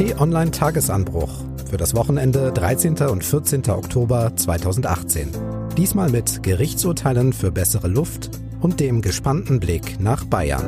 [0.00, 1.28] T-Online Tagesanbruch
[1.68, 2.96] für das Wochenende 13.
[3.10, 3.68] und 14.
[3.68, 5.28] Oktober 2018.
[5.76, 8.30] Diesmal mit Gerichtsurteilen für bessere Luft
[8.62, 10.64] und dem gespannten Blick nach Bayern.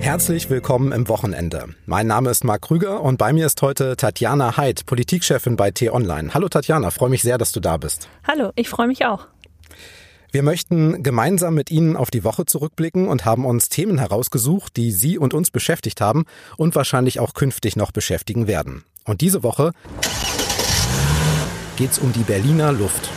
[0.00, 1.66] Herzlich willkommen im Wochenende.
[1.84, 6.32] Mein Name ist Marc Krüger und bei mir ist heute Tatjana Heid, Politikchefin bei T-Online.
[6.32, 8.08] Hallo Tatjana, freue mich sehr, dass du da bist.
[8.26, 9.26] Hallo, ich freue mich auch.
[10.34, 14.90] Wir möchten gemeinsam mit Ihnen auf die Woche zurückblicken und haben uns Themen herausgesucht, die
[14.90, 16.24] Sie und uns beschäftigt haben
[16.56, 18.82] und wahrscheinlich auch künftig noch beschäftigen werden.
[19.04, 19.70] Und diese Woche
[21.76, 23.10] geht es um die Berliner Luft.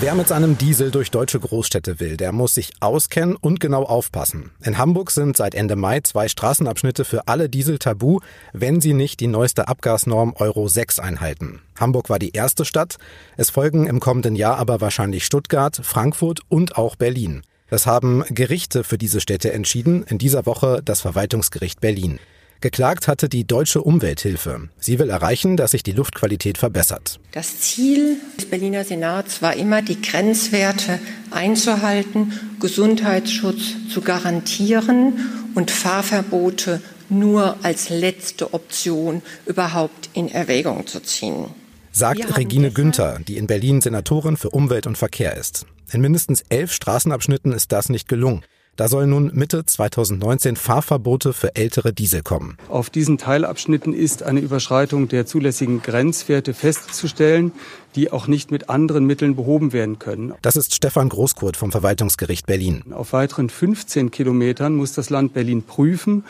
[0.00, 4.50] Wer mit seinem Diesel durch deutsche Großstädte will, der muss sich auskennen und genau aufpassen.
[4.62, 8.18] In Hamburg sind seit Ende Mai zwei Straßenabschnitte für alle Diesel tabu,
[8.52, 11.60] wenn sie nicht die neueste Abgasnorm Euro 6 einhalten.
[11.78, 12.96] Hamburg war die erste Stadt.
[13.36, 17.42] Es folgen im kommenden Jahr aber wahrscheinlich Stuttgart, Frankfurt und auch Berlin.
[17.70, 22.18] Das haben Gerichte für diese Städte entschieden, in dieser Woche das Verwaltungsgericht Berlin.
[22.64, 24.70] Geklagt hatte die Deutsche Umwelthilfe.
[24.80, 27.20] Sie will erreichen, dass sich die Luftqualität verbessert.
[27.32, 30.98] Das Ziel des Berliner Senats war immer, die Grenzwerte
[31.30, 35.12] einzuhalten, Gesundheitsschutz zu garantieren
[35.54, 41.48] und Fahrverbote nur als letzte Option überhaupt in Erwägung zu ziehen.
[41.92, 45.66] Sagt Regine Günther, die in Berlin Senatorin für Umwelt und Verkehr ist.
[45.92, 48.42] In mindestens elf Straßenabschnitten ist das nicht gelungen.
[48.76, 52.58] Da sollen nun Mitte 2019 Fahrverbote für ältere Diesel kommen.
[52.68, 57.52] Auf diesen Teilabschnitten ist eine Überschreitung der zulässigen Grenzwerte festzustellen,
[57.94, 60.34] die auch nicht mit anderen Mitteln behoben werden können.
[60.42, 62.92] Das ist Stefan Großkurt vom Verwaltungsgericht Berlin.
[62.92, 66.24] Auf weiteren 15 Kilometern muss das Land Berlin prüfen,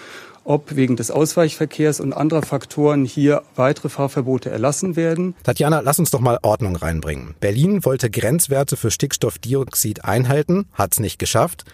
[0.45, 5.35] ob wegen des Ausweichverkehrs und anderer Faktoren hier weitere Fahrverbote erlassen werden.
[5.43, 7.35] Tatjana, lass uns doch mal Ordnung reinbringen.
[7.41, 11.65] Berlin wollte Grenzwerte für Stickstoffdioxid einhalten, hat es nicht geschafft.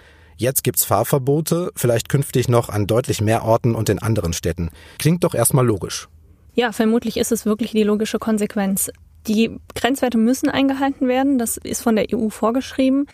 [0.40, 4.70] Jetzt gibt's Fahrverbote, vielleicht künftig noch an deutlich mehr Orten und in anderen Städten.
[4.98, 6.08] Klingt doch erstmal logisch.
[6.54, 8.90] Ja, vermutlich ist es wirklich die logische Konsequenz.
[9.26, 13.06] Die Grenzwerte müssen eingehalten werden, das ist von der EU vorgeschrieben.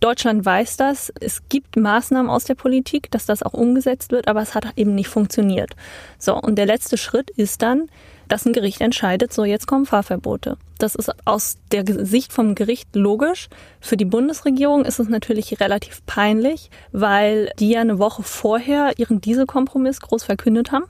[0.00, 1.10] Deutschland weiß das.
[1.20, 4.94] Es gibt Maßnahmen aus der Politik, dass das auch umgesetzt wird, aber es hat eben
[4.94, 5.70] nicht funktioniert.
[6.18, 7.88] So, und der letzte Schritt ist dann,
[8.28, 10.56] dass ein Gericht entscheidet, so jetzt kommen Fahrverbote.
[10.78, 13.48] Das ist aus der Sicht vom Gericht logisch.
[13.80, 19.20] Für die Bundesregierung ist es natürlich relativ peinlich, weil die ja eine Woche vorher ihren
[19.20, 20.84] Dieselkompromiss groß verkündet haben.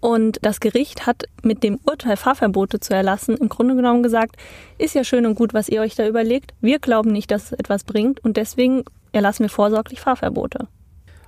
[0.00, 4.34] Und das Gericht hat mit dem Urteil Fahrverbote zu erlassen im Grunde genommen gesagt,
[4.76, 6.54] ist ja schön und gut, was ihr euch da überlegt.
[6.60, 10.66] Wir glauben nicht, dass es etwas bringt und deswegen erlassen wir vorsorglich Fahrverbote.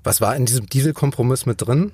[0.02, 1.92] Was war in diesem Dieselkompromiss mit drin?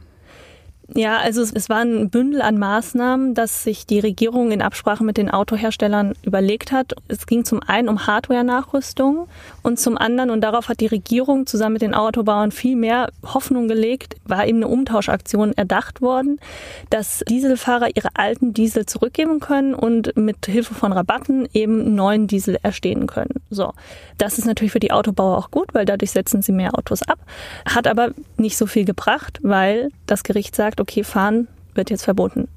[0.94, 5.18] Ja, also es, war ein Bündel an Maßnahmen, das sich die Regierung in Absprache mit
[5.18, 6.94] den Autoherstellern überlegt hat.
[7.06, 9.28] Es ging zum einen um Hardware-Nachrüstung
[9.62, 13.68] und zum anderen, und darauf hat die Regierung zusammen mit den Autobauern viel mehr Hoffnung
[13.68, 16.40] gelegt, war eben eine Umtauschaktion erdacht worden,
[16.90, 22.58] dass Dieselfahrer ihre alten Diesel zurückgeben können und mit Hilfe von Rabatten eben neuen Diesel
[22.62, 23.34] erstehen können.
[23.48, 23.72] So.
[24.18, 27.20] Das ist natürlich für die Autobauer auch gut, weil dadurch setzen sie mehr Autos ab.
[27.64, 32.48] Hat aber nicht so viel gebracht, weil das Gericht sagt, okay, fahren wird jetzt verboten.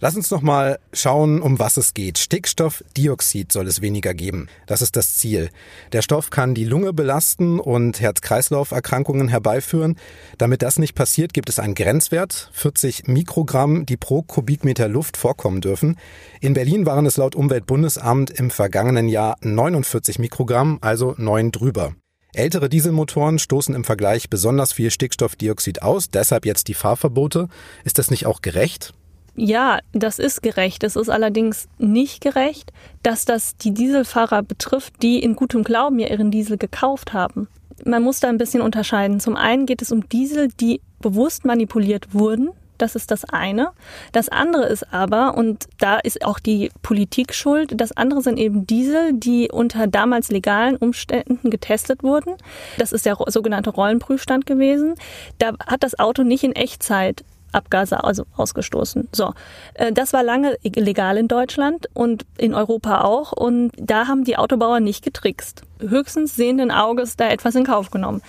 [0.00, 2.18] Lass uns noch mal schauen, um was es geht.
[2.18, 4.48] Stickstoffdioxid soll es weniger geben.
[4.66, 5.50] Das ist das Ziel.
[5.92, 9.96] Der Stoff kann die Lunge belasten und Herz-Kreislauf-Erkrankungen herbeiführen.
[10.38, 15.60] Damit das nicht passiert, gibt es einen Grenzwert, 40 Mikrogramm, die pro Kubikmeter Luft vorkommen
[15.60, 15.96] dürfen.
[16.40, 21.94] In Berlin waren es laut Umweltbundesamt im vergangenen Jahr 49 Mikrogramm, also neun drüber.
[22.34, 27.48] Ältere Dieselmotoren stoßen im Vergleich besonders viel Stickstoffdioxid aus, deshalb jetzt die Fahrverbote.
[27.84, 28.92] Ist das nicht auch gerecht?
[29.36, 30.84] Ja, das ist gerecht.
[30.84, 32.72] Es ist allerdings nicht gerecht,
[33.02, 37.48] dass das die Dieselfahrer betrifft, die in gutem Glauben ja ihren Diesel gekauft haben.
[37.84, 39.18] Man muss da ein bisschen unterscheiden.
[39.18, 42.50] Zum einen geht es um Diesel, die bewusst manipuliert wurden
[42.84, 43.70] das ist das eine.
[44.12, 48.66] Das andere ist aber, und da ist auch die Politik schuld, das andere sind eben
[48.66, 52.34] Diesel, die unter damals legalen Umständen getestet wurden.
[52.76, 54.96] Das ist der sogenannte Rollenprüfstand gewesen.
[55.38, 59.08] Da hat das Auto nicht in Echtzeit Abgase also ausgestoßen.
[59.12, 59.32] So,
[59.74, 64.36] äh, das war lange legal in Deutschland und in Europa auch und da haben die
[64.36, 65.62] Autobauer nicht getrickst.
[65.80, 68.22] Höchstens sehenden Auges da etwas in Kauf genommen.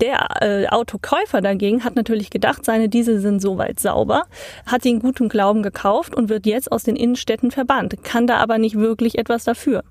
[0.00, 4.24] Der äh, Autokäufer dagegen hat natürlich gedacht, seine Diesel sind soweit sauber,
[4.66, 8.36] hat sie in gutem Glauben gekauft und wird jetzt aus den Innenstädten verbannt, kann da
[8.36, 9.84] aber nicht wirklich etwas dafür.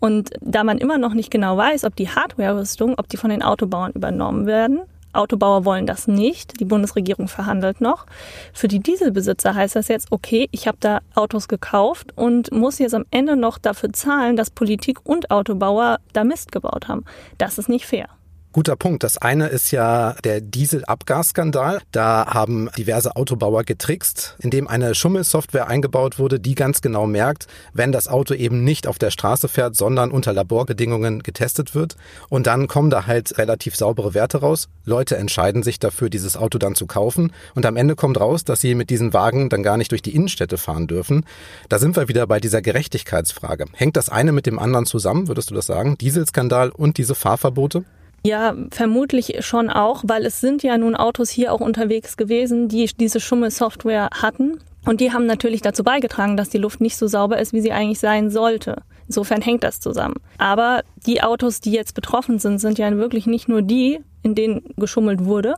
[0.00, 3.42] Und da man immer noch nicht genau weiß, ob die Hardware-Rüstung, ob die von den
[3.42, 4.80] Autobauern übernommen werden,
[5.12, 6.60] Autobauer wollen das nicht.
[6.60, 8.06] Die Bundesregierung verhandelt noch.
[8.52, 12.94] Für die Dieselbesitzer heißt das jetzt, okay, ich habe da Autos gekauft und muss jetzt
[12.94, 17.04] am Ende noch dafür zahlen, dass Politik und Autobauer da Mist gebaut haben.
[17.38, 18.08] Das ist nicht fair.
[18.52, 19.02] Guter Punkt.
[19.02, 21.80] Das eine ist ja der Dieselabgasskandal.
[21.90, 27.92] Da haben diverse Autobauer getrickst, indem eine Schummelsoftware eingebaut wurde, die ganz genau merkt, wenn
[27.92, 31.96] das Auto eben nicht auf der Straße fährt, sondern unter Laborbedingungen getestet wird.
[32.28, 34.68] Und dann kommen da halt relativ saubere Werte raus.
[34.84, 37.32] Leute entscheiden sich dafür, dieses Auto dann zu kaufen.
[37.54, 40.14] Und am Ende kommt raus, dass sie mit diesen Wagen dann gar nicht durch die
[40.14, 41.24] Innenstädte fahren dürfen.
[41.70, 43.64] Da sind wir wieder bei dieser Gerechtigkeitsfrage.
[43.72, 45.96] Hängt das eine mit dem anderen zusammen, würdest du das sagen?
[45.96, 47.84] Dieselskandal und diese Fahrverbote?
[48.24, 52.88] Ja, vermutlich schon auch, weil es sind ja nun Autos hier auch unterwegs gewesen, die
[52.98, 54.60] diese Schummelsoftware hatten.
[54.84, 57.72] Und die haben natürlich dazu beigetragen, dass die Luft nicht so sauber ist, wie sie
[57.72, 58.82] eigentlich sein sollte.
[59.06, 60.16] Insofern hängt das zusammen.
[60.38, 64.62] Aber die Autos, die jetzt betroffen sind, sind ja wirklich nicht nur die, in denen
[64.76, 65.56] geschummelt wurde,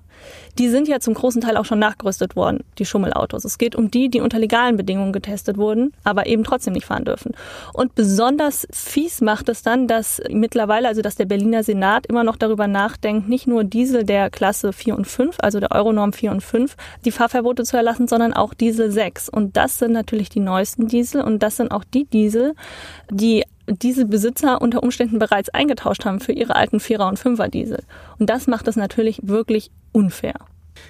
[0.58, 3.44] die sind ja zum großen Teil auch schon nachgerüstet worden, die Schummelautos.
[3.44, 7.04] Es geht um die, die unter legalen Bedingungen getestet wurden, aber eben trotzdem nicht fahren
[7.04, 7.32] dürfen.
[7.74, 12.36] Und besonders fies macht es dann, dass mittlerweile, also dass der Berliner Senat immer noch
[12.36, 16.42] darüber nachdenkt, nicht nur Diesel der Klasse 4 und 5, also der Euronorm 4 und
[16.42, 19.28] 5, die Fahrverbote zu erlassen, sondern auch Diesel 6.
[19.28, 22.54] Und das sind natürlich die neuesten Diesel und das sind auch die Diesel,
[23.10, 27.82] die diese Besitzer unter Umständen bereits eingetauscht haben für ihre alten Vierer- und Fünfer-Diesel.
[28.18, 30.34] Und das macht es natürlich wirklich unfair.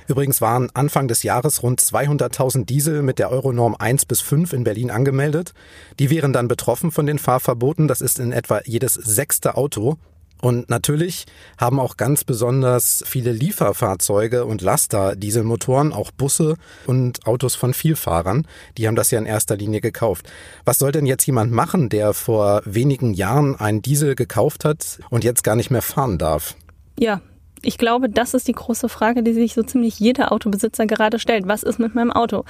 [0.09, 4.65] Übrigens waren Anfang des Jahres rund 200.000 Diesel mit der Euronorm 1 bis 5 in
[4.65, 5.53] Berlin angemeldet.
[5.99, 7.89] Die wären dann betroffen von den Fahrverboten.
[7.89, 9.97] Das ist in etwa jedes sechste Auto.
[10.45, 11.25] Und natürlich
[11.57, 16.57] haben auch ganz besonders viele Lieferfahrzeuge und Laster Dieselmotoren, auch Busse
[16.87, 18.47] und Autos von Vielfahrern.
[18.77, 20.31] Die haben das ja in erster Linie gekauft.
[20.67, 25.25] Was soll denn jetzt jemand machen, der vor wenigen Jahren einen Diesel gekauft hat und
[25.25, 26.57] jetzt gar nicht mehr fahren darf?
[26.99, 27.23] Ja,
[27.65, 31.47] ich glaube, das ist die große Frage, die sich so ziemlich jeder Autobesitzer gerade stellt.
[31.47, 32.45] Was ist mit meinem Auto?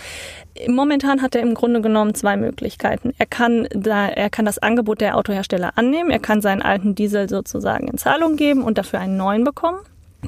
[0.68, 3.12] Momentan hat er im Grunde genommen zwei Möglichkeiten.
[3.18, 6.10] Er kann da, er kann das Angebot der Autohersteller annehmen.
[6.10, 9.78] Er kann seinen alten Diesel sozusagen in Zahlung geben und dafür einen neuen bekommen.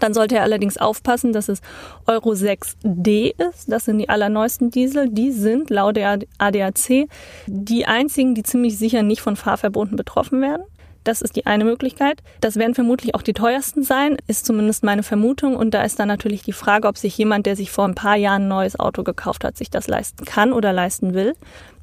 [0.00, 1.60] Dann sollte er allerdings aufpassen, dass es
[2.06, 3.70] Euro 6D ist.
[3.72, 5.08] Das sind die allerneuesten Diesel.
[5.08, 7.08] Die sind laut der ADAC
[7.46, 10.62] die einzigen, die ziemlich sicher nicht von Fahrverboten betroffen werden.
[11.06, 12.20] Das ist die eine Möglichkeit.
[12.40, 15.54] Das werden vermutlich auch die teuersten sein, ist zumindest meine Vermutung.
[15.54, 18.16] Und da ist dann natürlich die Frage, ob sich jemand, der sich vor ein paar
[18.16, 21.34] Jahren ein neues Auto gekauft hat, sich das leisten kann oder leisten will.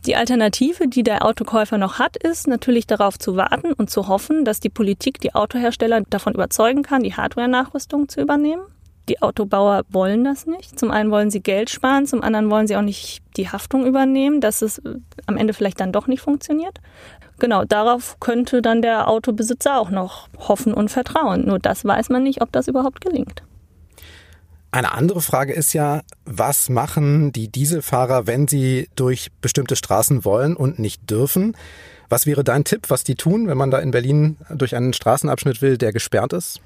[0.06, 4.44] Die Alternative, die der Autokäufer noch hat, ist natürlich darauf zu warten und zu hoffen,
[4.44, 8.64] dass die Politik die Autohersteller davon überzeugen kann, die Hardware-Nachrüstung zu übernehmen.
[9.09, 10.79] Die Autobauer wollen das nicht.
[10.79, 14.39] Zum einen wollen sie Geld sparen, zum anderen wollen sie auch nicht die Haftung übernehmen,
[14.39, 14.81] dass es
[15.25, 16.79] am Ende vielleicht dann doch nicht funktioniert.
[17.39, 21.45] Genau, darauf könnte dann der Autobesitzer auch noch hoffen und vertrauen.
[21.45, 23.44] Nur das weiß man nicht, ob das überhaupt gelingt.
[24.71, 30.55] Eine andere Frage ist ja, was machen die Dieselfahrer, wenn sie durch bestimmte Straßen wollen
[30.55, 31.55] und nicht dürfen?
[32.09, 35.61] Was wäre dein Tipp, was die tun, wenn man da in Berlin durch einen Straßenabschnitt
[35.61, 36.59] will, der gesperrt ist?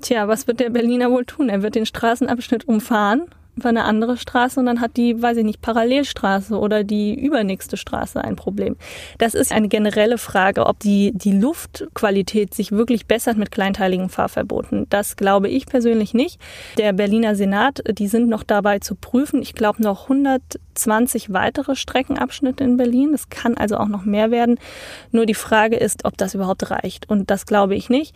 [0.00, 1.48] Tja, was wird der Berliner wohl tun?
[1.48, 5.44] Er wird den Straßenabschnitt umfahren über eine andere Straße und dann hat die, weiß ich
[5.44, 8.76] nicht, Parallelstraße oder die übernächste Straße ein Problem.
[9.18, 14.86] Das ist eine generelle Frage, ob die, die Luftqualität sich wirklich bessert mit kleinteiligen Fahrverboten.
[14.88, 16.40] Das glaube ich persönlich nicht.
[16.78, 19.42] Der Berliner Senat, die sind noch dabei zu prüfen.
[19.42, 23.12] Ich glaube noch 120 weitere Streckenabschnitte in Berlin.
[23.12, 24.58] Es kann also auch noch mehr werden.
[25.10, 27.10] Nur die Frage ist, ob das überhaupt reicht.
[27.10, 28.14] Und das glaube ich nicht.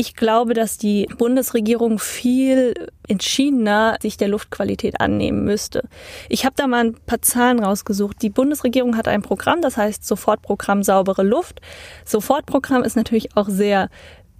[0.00, 2.72] Ich glaube, dass die Bundesregierung viel
[3.08, 5.88] entschiedener sich der Luftqualität annehmen müsste.
[6.28, 8.22] Ich habe da mal ein paar Zahlen rausgesucht.
[8.22, 11.60] Die Bundesregierung hat ein Programm, das heißt Sofortprogramm saubere Luft.
[12.04, 13.88] Sofortprogramm ist natürlich auch sehr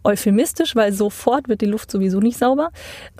[0.04, 2.70] euphemistisch, weil sofort wird die Luft sowieso nicht sauber.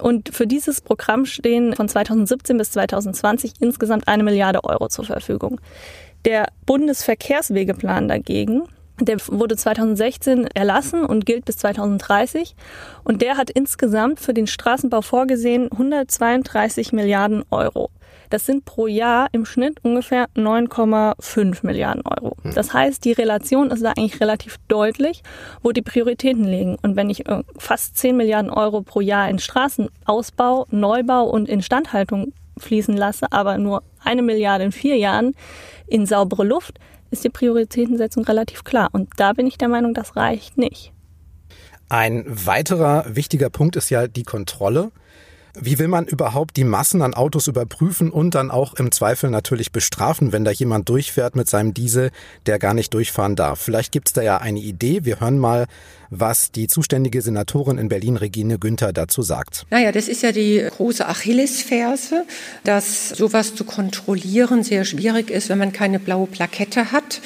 [0.01, 5.61] Und für dieses Programm stehen von 2017 bis 2020 insgesamt eine Milliarde Euro zur Verfügung.
[6.25, 8.63] Der Bundesverkehrswegeplan dagegen
[9.01, 12.55] der wurde 2016 erlassen und gilt bis 2030.
[13.05, 17.91] Und der hat insgesamt für den Straßenbau vorgesehen 132 Milliarden Euro.
[18.31, 22.37] Das sind pro Jahr im Schnitt ungefähr 9,5 Milliarden Euro.
[22.43, 22.55] Hm.
[22.55, 25.23] Das heißt, die Relation ist da eigentlich relativ deutlich,
[25.63, 26.77] wo die Prioritäten liegen.
[26.83, 32.33] Und wenn ich äh, fast 10 Milliarden Euro pro Jahr in Straßenausbau, Neubau und Instandhaltung
[32.59, 35.35] fließen lasse, aber nur eine Milliarde in vier Jahren
[35.87, 36.79] in saubere Luft,
[37.11, 38.89] ist die Prioritätensetzung relativ klar.
[38.93, 40.93] Und da bin ich der Meinung, das reicht nicht.
[41.89, 44.91] Ein weiterer wichtiger Punkt ist ja die Kontrolle.
[45.61, 49.73] Wie will man überhaupt die Massen an Autos überprüfen und dann auch im Zweifel natürlich
[49.73, 52.11] bestrafen, wenn da jemand durchfährt mit seinem Diesel,
[52.47, 53.61] der gar nicht durchfahren darf?
[53.61, 55.05] Vielleicht gibt's da ja eine Idee.
[55.05, 55.67] Wir hören mal,
[56.11, 59.67] was die zuständige Senatorin in Berlin, Regine Günther, dazu sagt.
[59.71, 62.25] Naja, das ist ja die große Achillesferse,
[62.65, 67.21] dass sowas zu kontrollieren sehr schwierig ist, wenn man keine blaue Plakette hat.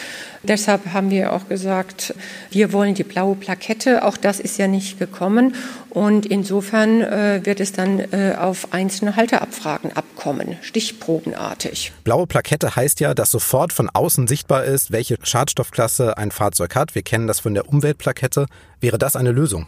[0.44, 2.14] Deshalb haben wir auch gesagt,
[2.50, 4.04] wir wollen die blaue Plakette.
[4.04, 5.54] Auch das ist ja nicht gekommen.
[5.88, 11.92] Und insofern äh, wird es dann äh, auf einzelne Halteabfragen abkommen, stichprobenartig.
[12.02, 16.94] Blaue Plakette heißt ja, dass sofort von außen sichtbar ist, welche Schadstoffklasse ein Fahrzeug hat.
[16.94, 18.46] Wir kennen das von der Umweltplakette.
[18.82, 19.66] Wäre das eine Lösung?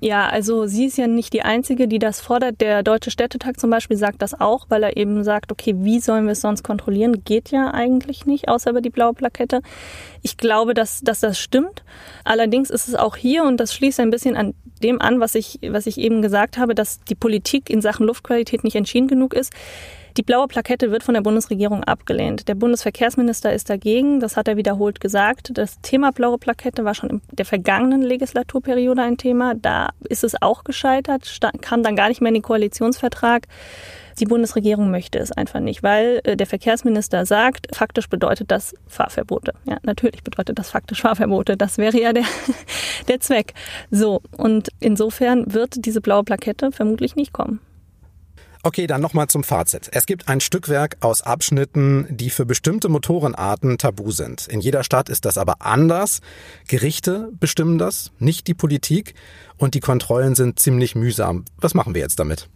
[0.00, 2.60] Ja, also sie ist ja nicht die Einzige, die das fordert.
[2.60, 6.24] Der Deutsche Städtetag zum Beispiel sagt das auch, weil er eben sagt, okay, wie sollen
[6.24, 7.22] wir es sonst kontrollieren?
[7.24, 9.60] Geht ja eigentlich nicht, außer über die blaue Plakette.
[10.22, 11.82] Ich glaube, dass, dass das stimmt.
[12.24, 15.58] Allerdings ist es auch hier, und das schließt ein bisschen an dem an, was ich,
[15.68, 19.52] was ich eben gesagt habe, dass die Politik in Sachen Luftqualität nicht entschieden genug ist.
[20.16, 22.48] Die blaue Plakette wird von der Bundesregierung abgelehnt.
[22.48, 25.50] Der Bundesverkehrsminister ist dagegen, das hat er wiederholt gesagt.
[25.52, 29.54] Das Thema blaue Plakette war schon in der vergangenen Legislaturperiode ein Thema.
[29.54, 33.46] Da ist es auch gescheitert, kam dann gar nicht mehr in den Koalitionsvertrag.
[34.18, 39.52] Die Bundesregierung möchte es einfach nicht, weil äh, der Verkehrsminister sagt, faktisch bedeutet das Fahrverbote.
[39.66, 41.58] Ja, natürlich bedeutet das faktisch Fahrverbote.
[41.58, 42.24] Das wäre ja der,
[43.08, 43.52] der Zweck.
[43.90, 47.60] So, und insofern wird diese blaue Plakette vermutlich nicht kommen.
[48.66, 49.88] Okay, dann nochmal zum Fazit.
[49.92, 54.48] Es gibt ein Stückwerk aus Abschnitten, die für bestimmte Motorenarten tabu sind.
[54.48, 56.20] In jeder Stadt ist das aber anders.
[56.66, 59.14] Gerichte bestimmen das, nicht die Politik.
[59.56, 61.44] Und die Kontrollen sind ziemlich mühsam.
[61.58, 62.48] Was machen wir jetzt damit?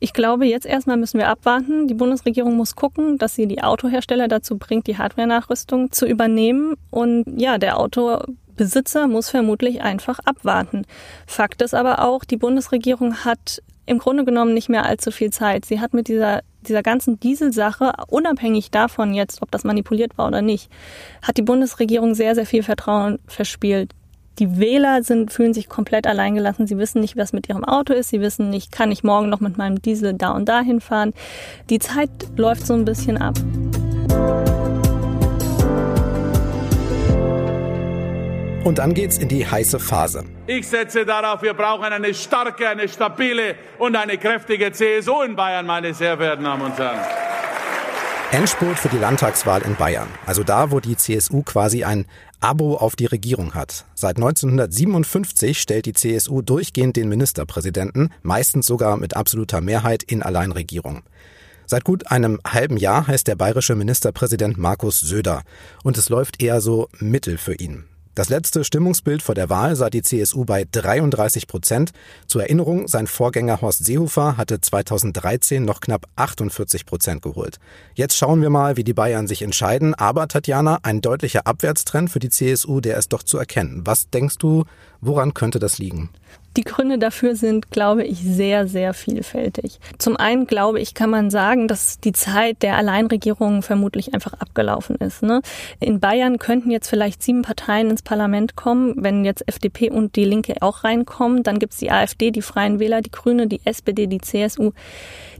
[0.00, 1.86] Ich glaube, jetzt erstmal müssen wir abwarten.
[1.86, 6.74] Die Bundesregierung muss gucken, dass sie die Autohersteller dazu bringt, die Hardware-Nachrüstung zu übernehmen.
[6.90, 10.84] Und ja, der Autobesitzer muss vermutlich einfach abwarten.
[11.28, 15.64] Fakt ist aber auch, die Bundesregierung hat im Grunde genommen nicht mehr allzu viel Zeit.
[15.64, 20.42] Sie hat mit dieser, dieser ganzen Dieselsache, unabhängig davon jetzt, ob das manipuliert war oder
[20.42, 20.70] nicht,
[21.22, 23.92] hat die Bundesregierung sehr, sehr viel Vertrauen verspielt.
[24.40, 26.66] Die Wähler sind, fühlen sich komplett alleingelassen.
[26.66, 28.10] Sie wissen nicht, was mit ihrem Auto ist.
[28.10, 31.12] Sie wissen nicht, kann ich morgen noch mit meinem Diesel da und da hinfahren.
[31.70, 33.36] Die Zeit läuft so ein bisschen ab.
[38.64, 40.24] Und dann geht's in die heiße Phase.
[40.46, 45.66] Ich setze darauf, wir brauchen eine starke, eine stabile und eine kräftige CSU in Bayern,
[45.66, 47.00] meine sehr verehrten Damen und Herren.
[48.32, 50.08] Endspurt für die Landtagswahl in Bayern.
[50.24, 52.06] Also da, wo die CSU quasi ein
[52.40, 53.84] Abo auf die Regierung hat.
[53.94, 61.02] Seit 1957 stellt die CSU durchgehend den Ministerpräsidenten, meistens sogar mit absoluter Mehrheit in Alleinregierung.
[61.66, 65.42] Seit gut einem halben Jahr heißt der bayerische Ministerpräsident Markus Söder
[65.82, 67.84] und es läuft eher so mittel für ihn.
[68.14, 71.90] Das letzte Stimmungsbild vor der Wahl sah die CSU bei 33 Prozent.
[72.28, 77.58] Zur Erinnerung, sein Vorgänger Horst Seehofer hatte 2013 noch knapp 48 Prozent geholt.
[77.94, 79.94] Jetzt schauen wir mal, wie die Bayern sich entscheiden.
[79.94, 83.82] Aber Tatjana, ein deutlicher Abwärtstrend für die CSU, der ist doch zu erkennen.
[83.84, 84.64] Was denkst du,
[85.00, 86.10] woran könnte das liegen?
[86.56, 89.80] Die Gründe dafür sind, glaube ich, sehr, sehr vielfältig.
[89.98, 94.96] Zum einen, glaube ich, kann man sagen, dass die Zeit der Alleinregierung vermutlich einfach abgelaufen
[94.96, 95.22] ist.
[95.22, 95.42] Ne?
[95.80, 98.94] In Bayern könnten jetzt vielleicht sieben Parteien ins Parlament kommen.
[98.96, 102.78] Wenn jetzt FDP und die Linke auch reinkommen, dann gibt es die AfD, die Freien
[102.78, 104.72] Wähler, die Grüne, die SPD, die CSU.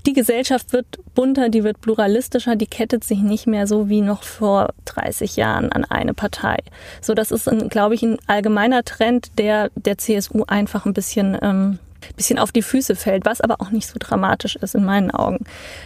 [0.06, 4.22] Die Gesellschaft wird bunter, die wird pluralistischer, die kettet sich nicht mehr so wie noch
[4.22, 6.58] vor 30 Jahren an eine Partei.
[7.00, 11.38] So, das ist, ein, glaube ich, ein allgemeiner Trend, der der CSU einfach ein bisschen
[11.40, 11.78] ähm,
[12.16, 15.44] bisschen auf die Füße fällt, was aber auch nicht so dramatisch ist in meinen Augen.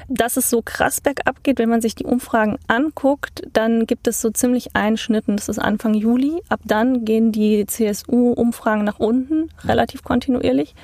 [0.09, 4.21] Dass es so krass bergab geht, wenn man sich die Umfragen anguckt, dann gibt es
[4.21, 5.37] so ziemlich Einschnitten.
[5.37, 6.43] Das ist Anfang Juli.
[6.49, 10.75] Ab dann gehen die CSU-Umfragen nach unten, relativ kontinuierlich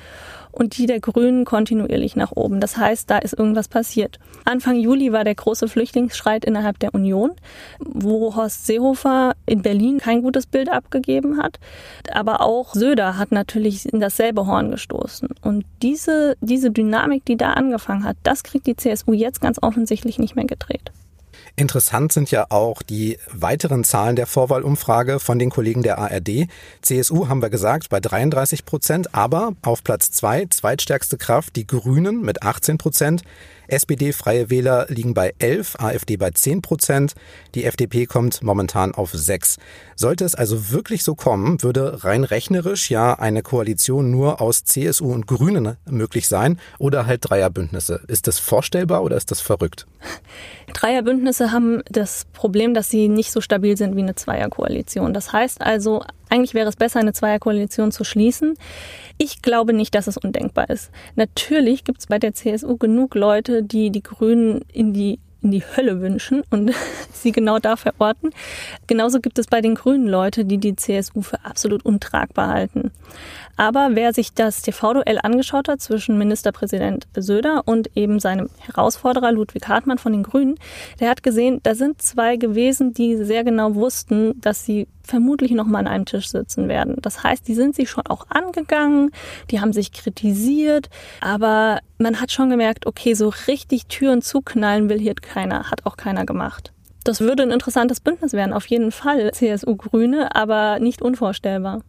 [0.55, 2.59] und die der Grünen kontinuierlich nach oben.
[2.59, 4.19] Das heißt, da ist irgendwas passiert.
[4.45, 7.31] Anfang Juli war der große Flüchtlingsstreit innerhalb der Union,
[7.79, 11.59] wo Horst Seehofer in Berlin kein gutes Bild abgegeben hat.
[12.11, 15.29] Aber auch Söder hat natürlich in dasselbe Horn gestoßen.
[15.41, 20.19] Und diese, diese Dynamik, die da angefangen hat, das kriegt die CSU jetzt ganz offensichtlich
[20.19, 20.91] nicht mehr gedreht.
[21.57, 26.47] Interessant sind ja auch die weiteren Zahlen der Vorwahlumfrage von den Kollegen der ARD.
[26.81, 32.21] CSU haben wir gesagt bei 33 Prozent, aber auf Platz zwei, zweitstärkste Kraft, die Grünen
[32.21, 33.23] mit 18 Prozent.
[33.67, 37.13] SPD, Freie Wähler liegen bei 11, AfD bei 10 Prozent.
[37.55, 39.57] Die FDP kommt momentan auf 6.
[39.95, 45.11] Sollte es also wirklich so kommen, würde rein rechnerisch ja eine Koalition nur aus CSU
[45.11, 48.01] und Grünen möglich sein oder halt Dreierbündnisse.
[48.07, 49.87] Ist das vorstellbar oder ist das verrückt?
[50.73, 55.13] Dreierbündnisse haben das Problem, dass sie nicht so stabil sind wie eine Zweierkoalition.
[55.13, 56.03] Das heißt also,
[56.35, 58.55] eigentlich wäre es besser, eine Zweierkoalition zu schließen.
[59.17, 60.91] Ich glaube nicht, dass es undenkbar ist.
[61.15, 65.63] Natürlich gibt es bei der CSU genug Leute, die die Grünen in die in die
[65.63, 66.71] Hölle wünschen und
[67.13, 68.31] sie genau da verorten.
[68.87, 72.91] Genauso gibt es bei den Grünen Leute, die die CSU für absolut untragbar halten.
[73.55, 79.67] Aber wer sich das TV-Duell angeschaut hat zwischen Ministerpräsident Söder und eben seinem Herausforderer Ludwig
[79.67, 80.55] Hartmann von den Grünen,
[80.99, 85.65] der hat gesehen, da sind zwei gewesen, die sehr genau wussten, dass sie vermutlich noch
[85.65, 86.95] mal an einem Tisch sitzen werden.
[87.01, 89.11] Das heißt, die sind sich schon auch angegangen,
[89.51, 90.89] die haben sich kritisiert,
[91.21, 95.97] aber man hat schon gemerkt, okay, so richtig Türen zuknallen will hier keiner, hat auch
[95.97, 96.71] keiner gemacht.
[97.03, 101.81] Das würde ein interessantes Bündnis werden, auf jeden Fall CSU-Grüne, aber nicht unvorstellbar.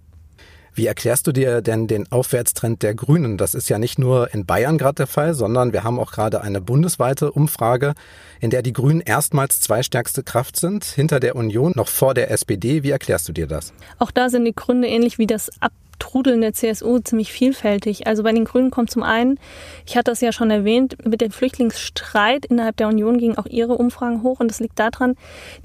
[0.77, 3.39] Wie erklärst du dir denn den Aufwärtstrend der Grünen?
[3.39, 6.43] Das ist ja nicht nur in Bayern gerade der Fall, sondern wir haben auch gerade
[6.43, 7.95] eine bundesweite Umfrage,
[8.41, 12.83] in der die Grünen erstmals zweistärkste Kraft sind, hinter der Union, noch vor der SPD.
[12.83, 13.73] Wie erklärst du dir das?
[13.99, 18.07] Auch da sind die Gründe ähnlich wie das Ab Trudeln der CSU ziemlich vielfältig.
[18.07, 19.39] Also bei den Grünen kommt zum einen,
[19.87, 23.75] ich hatte das ja schon erwähnt, mit dem Flüchtlingsstreit innerhalb der Union gingen auch ihre
[23.75, 25.15] Umfragen hoch und das liegt daran,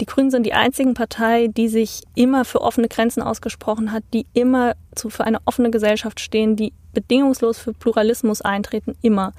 [0.00, 4.26] die Grünen sind die einzigen Partei, die sich immer für offene Grenzen ausgesprochen hat, die
[4.32, 9.32] immer für eine offene Gesellschaft stehen, die bedingungslos für Pluralismus eintreten, immer.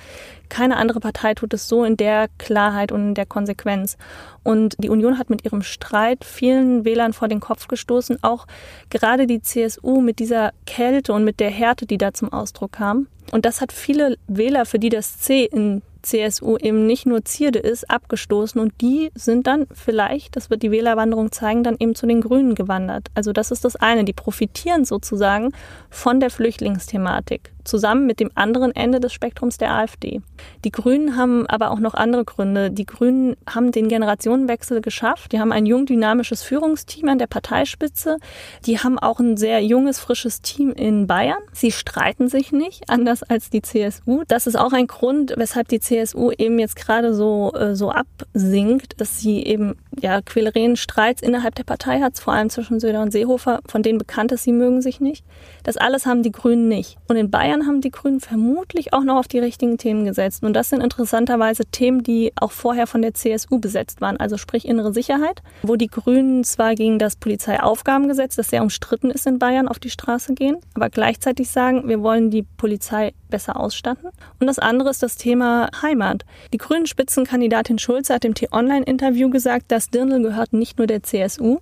[0.49, 3.97] Keine andere Partei tut es so in der Klarheit und in der Konsequenz.
[4.43, 8.47] Und die Union hat mit ihrem Streit vielen Wählern vor den Kopf gestoßen, auch
[8.89, 13.07] gerade die CSU mit dieser Kälte und mit der Härte, die da zum Ausdruck kam.
[13.31, 17.59] Und das hat viele Wähler, für die das C in CSU eben nicht nur Zierde
[17.59, 22.05] ist, abgestoßen und die sind dann vielleicht, das wird die Wählerwanderung zeigen, dann eben zu
[22.05, 23.07] den Grünen gewandert.
[23.15, 25.51] Also das ist das eine, die profitieren sozusagen
[25.89, 30.21] von der Flüchtlingsthematik zusammen mit dem anderen Ende des Spektrums der AfD.
[30.65, 32.71] Die Grünen haben aber auch noch andere Gründe.
[32.71, 35.31] Die Grünen haben den Generationenwechsel geschafft.
[35.31, 38.17] Die haben ein jung dynamisches Führungsteam an der Parteispitze.
[38.65, 41.41] Die haben auch ein sehr junges, frisches Team in Bayern.
[41.51, 44.23] Sie streiten sich nicht, anders als die CSU.
[44.27, 48.99] Das ist auch ein Grund, weshalb die CSU eben jetzt gerade so, äh, so absinkt,
[48.99, 53.11] dass sie eben ja, Quälereien, Streits innerhalb der Partei hat, vor allem zwischen Söder und
[53.11, 55.25] Seehofer, von denen bekannt ist, sie mögen sich nicht.
[55.63, 56.97] Das alles haben die Grünen nicht.
[57.07, 60.43] Und in Bayern haben die Grünen vermutlich auch noch auf die richtigen Themen gesetzt.
[60.43, 64.67] Und das sind interessanterweise Themen, die auch vorher von der CSU besetzt waren, also sprich
[64.67, 69.67] innere Sicherheit, wo die Grünen zwar gegen das Polizeiaufgabengesetz, das sehr umstritten ist in Bayern,
[69.67, 74.09] auf die Straße gehen, aber gleichzeitig sagen, wir wollen die Polizei besser ausstatten.
[74.39, 76.23] Und das andere ist das Thema Heimat.
[76.53, 81.59] Die grünen Spitzenkandidatin Schulze hat im T-Online-Interview gesagt, das Dirndl gehört nicht nur der CSU.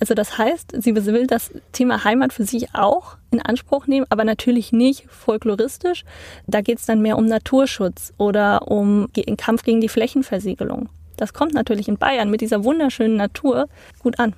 [0.00, 4.24] Also das heißt, sie will das Thema Heimat für sich auch in Anspruch nehmen, aber
[4.24, 6.04] natürlich nicht folkloristisch.
[6.46, 10.88] Da geht es dann mehr um Naturschutz oder um den Kampf gegen die Flächenversiegelung.
[11.16, 13.68] Das kommt natürlich in Bayern mit dieser wunderschönen Natur
[14.00, 14.34] gut an.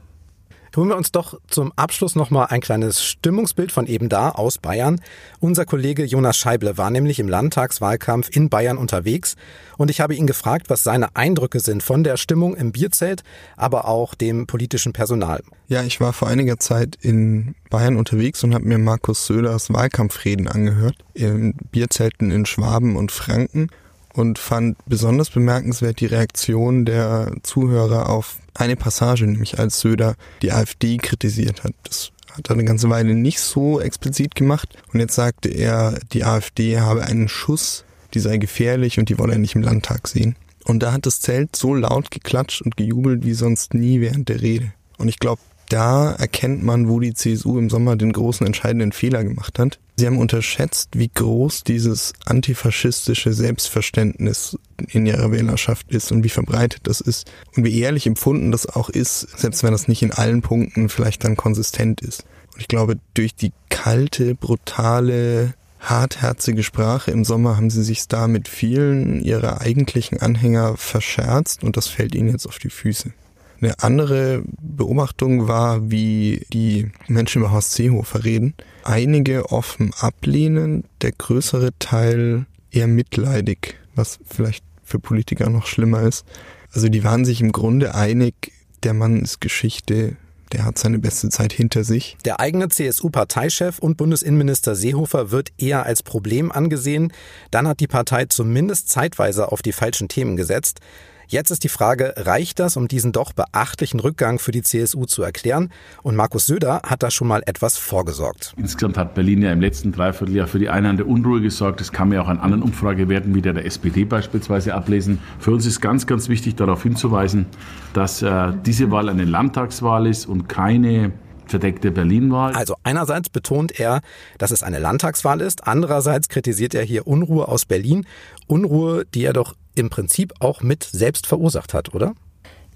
[0.76, 5.00] Tun wir uns doch zum Abschluss nochmal ein kleines Stimmungsbild von eben da aus Bayern.
[5.40, 9.36] Unser Kollege Jonas Scheible war nämlich im Landtagswahlkampf in Bayern unterwegs
[9.78, 13.22] und ich habe ihn gefragt, was seine Eindrücke sind von der Stimmung im Bierzelt,
[13.56, 15.42] aber auch dem politischen Personal.
[15.68, 20.46] Ja, ich war vor einiger Zeit in Bayern unterwegs und habe mir Markus Söders Wahlkampfreden
[20.46, 23.70] angehört, in Bierzelten in Schwaben und Franken
[24.12, 30.52] und fand besonders bemerkenswert die Reaktion der Zuhörer auf eine Passage, nämlich als Söder die
[30.52, 31.74] AfD kritisiert hat.
[31.84, 36.24] Das hat er eine ganze Weile nicht so explizit gemacht und jetzt sagte er, die
[36.24, 40.36] AfD habe einen Schuss, die sei gefährlich und die wolle er nicht im Landtag sehen.
[40.64, 44.42] Und da hat das Zelt so laut geklatscht und gejubelt wie sonst nie während der
[44.42, 44.72] Rede.
[44.98, 49.24] Und ich glaube, da erkennt man, wo die CSU im Sommer den großen entscheidenden Fehler
[49.24, 49.78] gemacht hat.
[49.96, 56.82] Sie haben unterschätzt, wie groß dieses antifaschistische Selbstverständnis in ihrer Wählerschaft ist und wie verbreitet
[56.84, 60.42] das ist und wie ehrlich empfunden das auch ist, selbst wenn das nicht in allen
[60.42, 62.24] Punkten vielleicht dann konsistent ist.
[62.52, 68.28] Und ich glaube, durch die kalte, brutale, hartherzige Sprache im Sommer haben sie sich da
[68.28, 73.12] mit vielen ihrer eigentlichen Anhänger verscherzt und das fällt ihnen jetzt auf die Füße.
[73.60, 78.54] Eine andere Beobachtung war, wie die Menschen über Horst Seehofer reden.
[78.84, 86.24] Einige offen ablehnen, der größere Teil eher mitleidig, was vielleicht für Politiker noch schlimmer ist.
[86.72, 90.16] Also die waren sich im Grunde einig, der Mann ist Geschichte,
[90.52, 92.16] der hat seine beste Zeit hinter sich.
[92.24, 97.12] Der eigene CSU-Parteichef und Bundesinnenminister Seehofer wird eher als Problem angesehen.
[97.50, 100.80] Dann hat die Partei zumindest zeitweise auf die falschen Themen gesetzt.
[101.28, 105.22] Jetzt ist die Frage, reicht das, um diesen doch beachtlichen Rückgang für die CSU zu
[105.22, 105.70] erklären?
[106.02, 108.54] Und Markus Söder hat da schon mal etwas vorgesorgt.
[108.56, 111.80] Insgesamt hat Berlin ja im letzten Dreivierteljahr für die Einheit der Unruhe gesorgt.
[111.80, 115.18] Das kann man ja auch an anderen Umfragewerten wie der der SPD beispielsweise ablesen.
[115.40, 117.46] Für uns ist ganz, ganz wichtig darauf hinzuweisen,
[117.92, 121.12] dass äh, diese Wahl eine Landtagswahl ist und keine
[121.46, 122.54] verdeckte Berlin-Wahl.
[122.54, 124.00] Also einerseits betont er,
[124.38, 128.06] dass es eine Landtagswahl ist, andererseits kritisiert er hier Unruhe aus Berlin,
[128.46, 132.14] Unruhe, die er doch im Prinzip auch mit selbst verursacht hat, oder?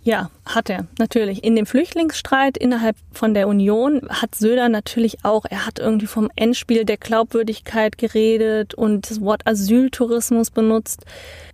[0.02, 1.44] Ja, hat er, natürlich.
[1.44, 6.30] In dem Flüchtlingsstreit innerhalb von der Union hat Söder natürlich auch, er hat irgendwie vom
[6.36, 11.04] Endspiel der Glaubwürdigkeit geredet und das Wort Asyltourismus benutzt.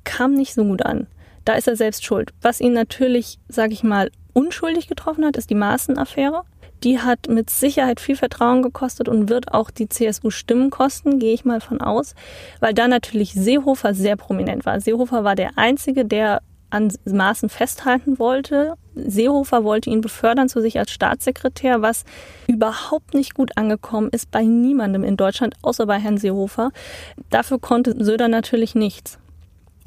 [0.04, 1.08] Kam nicht so gut an.
[1.44, 2.32] Da ist er selbst schuld.
[2.40, 6.42] Was ihn natürlich, sage ich mal, unschuldig getroffen hat, ist die Maßenaffäre.
[6.84, 11.34] Die hat mit Sicherheit viel Vertrauen gekostet und wird auch die CSU Stimmen kosten, gehe
[11.34, 12.14] ich mal von aus,
[12.60, 14.80] weil da natürlich Seehofer sehr prominent war.
[14.80, 18.74] Seehofer war der Einzige, der an Maßen festhalten wollte.
[18.94, 22.04] Seehofer wollte ihn befördern zu sich als Staatssekretär, was
[22.48, 26.70] überhaupt nicht gut angekommen ist bei niemandem in Deutschland, außer bei Herrn Seehofer.
[27.30, 29.18] Dafür konnte Söder natürlich nichts.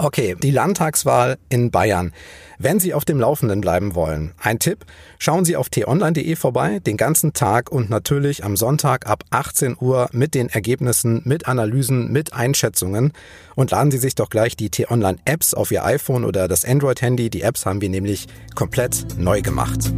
[0.02, 2.12] Okay, die Landtagswahl in Bayern.
[2.58, 4.86] Wenn Sie auf dem Laufenden bleiben wollen, ein Tipp,
[5.18, 10.08] schauen Sie auf t-online.de vorbei, den ganzen Tag und natürlich am Sonntag ab 18 Uhr
[10.12, 13.12] mit den Ergebnissen, mit Analysen, mit Einschätzungen
[13.56, 17.28] und laden Sie sich doch gleich die T-Online-Apps auf Ihr iPhone oder das Android-Handy.
[17.28, 19.92] Die Apps haben wir nämlich komplett neu gemacht.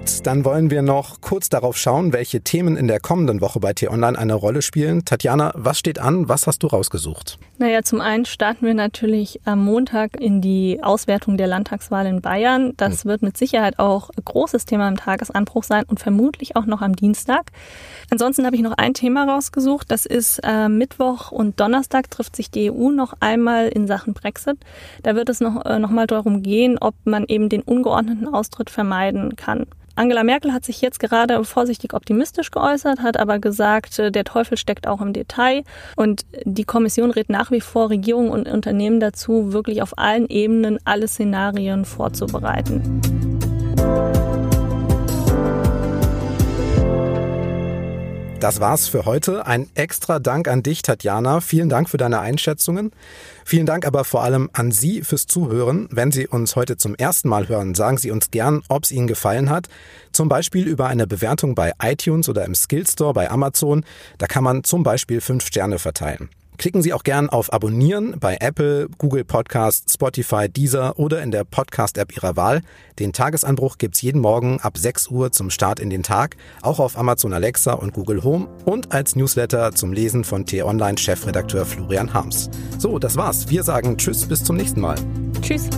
[0.00, 3.74] Gut, dann wollen wir noch kurz darauf schauen, welche Themen in der kommenden Woche bei
[3.74, 5.04] T-Online eine Rolle spielen.
[5.04, 6.26] Tatjana, was steht an?
[6.26, 7.38] Was hast du rausgesucht?
[7.58, 12.72] Naja, zum einen starten wir natürlich am Montag in die Auswertung der Landtagswahl in Bayern.
[12.78, 13.10] Das hm.
[13.10, 16.96] wird mit Sicherheit auch ein großes Thema im Tagesanbruch sein und vermutlich auch noch am
[16.96, 17.50] Dienstag.
[18.08, 19.90] Ansonsten habe ich noch ein Thema rausgesucht.
[19.90, 24.56] Das ist äh, Mittwoch und Donnerstag trifft sich die EU noch einmal in Sachen Brexit.
[25.02, 28.70] Da wird es noch, äh, noch mal darum gehen, ob man eben den ungeordneten Austritt
[28.70, 29.66] vermeiden kann.
[30.00, 34.56] Angela Merkel hat sich jetzt gerade vorsichtig optimistisch geäußert, hat aber gesagt, äh, der Teufel
[34.56, 35.62] steckt auch im Detail
[35.94, 40.78] und die Kommission rät nach wie vor Regierungen und Unternehmen dazu, wirklich auf allen Ebenen
[40.86, 43.02] alle Szenarien vorzubereiten.
[48.40, 49.46] Das war's für heute.
[49.46, 51.42] Ein extra Dank an dich, Tatjana.
[51.42, 52.90] Vielen Dank für deine Einschätzungen.
[53.44, 55.88] Vielen Dank aber vor allem an Sie fürs Zuhören.
[55.90, 59.08] Wenn Sie uns heute zum ersten Mal hören, sagen Sie uns gern, ob es Ihnen
[59.08, 59.68] gefallen hat.
[60.12, 63.84] Zum Beispiel über eine Bewertung bei iTunes oder im Skillstore bei Amazon.
[64.16, 66.30] Da kann man zum Beispiel fünf Sterne verteilen.
[66.60, 71.44] Klicken Sie auch gern auf Abonnieren bei Apple, Google Podcasts, Spotify, Deezer oder in der
[71.44, 72.60] Podcast-App Ihrer Wahl.
[72.98, 76.98] Den Tagesanbruch gibt's jeden Morgen ab 6 Uhr zum Start in den Tag, auch auf
[76.98, 82.50] Amazon Alexa und Google Home und als Newsletter zum Lesen von T-Online-Chefredakteur Florian Harms.
[82.76, 83.48] So, das war's.
[83.48, 84.96] Wir sagen Tschüss, bis zum nächsten Mal.
[85.40, 85.70] Tschüss.